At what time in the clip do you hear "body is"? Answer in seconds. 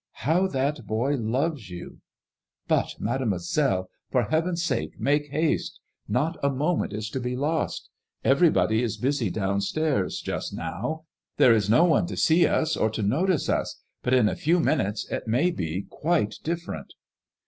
8.49-8.97